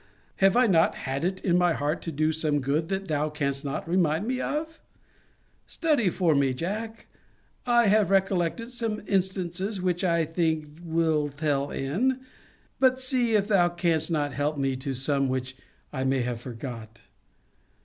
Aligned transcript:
Have 0.37 0.57
I 0.57 0.65
not 0.65 0.95
had 1.05 1.23
it 1.23 1.45
in 1.45 1.59
my 1.59 1.73
heart 1.73 2.01
to 2.01 2.11
do 2.11 2.31
some 2.31 2.59
good 2.59 2.87
that 2.87 3.07
thou 3.07 3.29
canst 3.29 3.63
not 3.63 3.87
remind 3.87 4.27
me 4.27 4.41
of? 4.41 4.79
Study 5.67 6.09
for 6.09 6.33
me, 6.33 6.55
Jack. 6.55 7.05
I 7.67 7.85
have 7.85 8.09
recollected 8.09 8.69
some 8.69 9.03
instances 9.05 9.79
which 9.79 10.03
I 10.03 10.25
think 10.25 10.69
will 10.83 11.29
tell 11.29 11.69
in 11.69 12.19
but 12.79 12.99
see 12.99 13.35
if 13.35 13.47
thou 13.47 13.69
canst 13.69 14.09
not 14.09 14.33
help 14.33 14.57
me 14.57 14.75
to 14.77 14.95
some 14.95 15.29
which 15.29 15.55
I 15.93 16.03
may 16.03 16.21
have 16.21 16.41
forgot. 16.41 17.01